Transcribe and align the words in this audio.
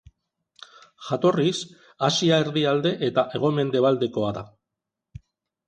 Jatorriz 1.09 1.59
Asia 2.09 2.41
erdialde 2.45 2.95
eta 3.11 3.27
hego-mendebaldekoa 3.37 4.35
da. 4.41 4.47